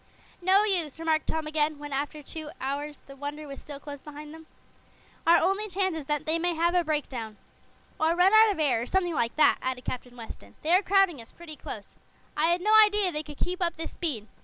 [0.41, 4.33] "No use," remarked Tom again, when, after two hours, the Wonder was still close behind
[4.33, 4.47] them.
[5.27, 7.37] "Our only chance is that they may have a breakdown."
[7.99, 10.55] "Or run out of air, or something like that," added Captain Weston.
[10.63, 11.93] "They are crowding us pretty close.
[12.35, 14.27] I had no idea they could keep up this speed.